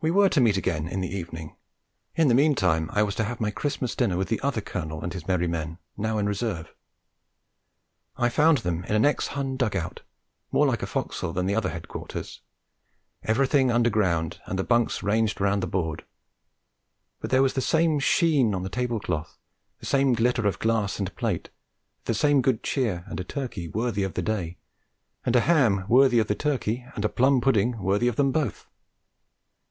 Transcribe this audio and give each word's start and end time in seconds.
We 0.00 0.12
were 0.12 0.28
to 0.28 0.40
meet 0.40 0.56
again 0.56 0.86
in 0.86 1.00
the 1.00 1.12
evening; 1.12 1.56
in 2.14 2.28
the 2.28 2.34
meantime 2.34 2.88
I 2.92 3.02
was 3.02 3.16
to 3.16 3.24
have 3.24 3.40
my 3.40 3.50
Christmas 3.50 3.96
dinner 3.96 4.16
with 4.16 4.28
the 4.28 4.40
other 4.42 4.60
Colonel 4.60 5.02
and 5.02 5.12
his 5.12 5.26
merry 5.26 5.48
men, 5.48 5.78
now 5.96 6.18
in 6.18 6.26
reserve. 6.26 6.72
I 8.16 8.28
found 8.28 8.58
them 8.58 8.84
in 8.84 8.94
an 8.94 9.04
ex 9.04 9.26
Hun 9.34 9.56
dug 9.56 9.74
out, 9.74 10.02
more 10.52 10.68
like 10.68 10.84
a 10.84 10.86
forecastle 10.86 11.32
than 11.32 11.46
the 11.46 11.56
other 11.56 11.70
headquarters; 11.70 12.42
everything 13.24 13.72
underground, 13.72 14.40
and 14.46 14.56
the 14.56 14.62
bunks 14.62 15.02
ranged 15.02 15.40
round 15.40 15.64
the 15.64 15.66
board; 15.66 16.04
but 17.20 17.30
there 17.30 17.42
was 17.42 17.54
the 17.54 17.60
same 17.60 17.98
sheen 17.98 18.54
on 18.54 18.62
the 18.62 18.68
table 18.68 19.00
cloth, 19.00 19.36
the 19.80 19.86
same 19.86 20.12
glitter 20.12 20.46
of 20.46 20.60
glass 20.60 21.00
and 21.00 21.12
plate, 21.16 21.50
the 22.04 22.14
same 22.14 22.40
good 22.40 22.62
cheer 22.62 23.02
and 23.08 23.18
a 23.18 23.24
turkey 23.24 23.66
worthy 23.66 24.04
of 24.04 24.14
the 24.14 24.22
day, 24.22 24.58
and 25.26 25.34
a 25.34 25.40
ham 25.40 25.84
worthy 25.88 26.20
of 26.20 26.28
the 26.28 26.36
turkey, 26.36 26.86
and 26.94 27.04
a 27.04 27.08
plum 27.08 27.40
pudding 27.40 27.78
worthy 27.82 28.06
of 28.06 28.14
them 28.14 28.30
both. 28.30 28.64